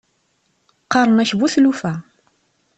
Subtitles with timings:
[0.83, 1.93] Qqaṛen-ak bu tlufa.